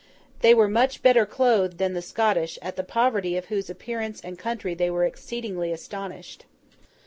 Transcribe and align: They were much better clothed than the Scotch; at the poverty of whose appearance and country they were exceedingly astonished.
They 0.39 0.55
were 0.55 0.67
much 0.67 1.03
better 1.03 1.27
clothed 1.27 1.77
than 1.77 1.93
the 1.93 2.01
Scotch; 2.01 2.57
at 2.63 2.75
the 2.75 2.83
poverty 2.83 3.37
of 3.37 3.45
whose 3.53 3.69
appearance 3.69 4.19
and 4.19 4.35
country 4.35 4.73
they 4.73 4.89
were 4.89 5.05
exceedingly 5.05 5.71
astonished. 5.71 6.45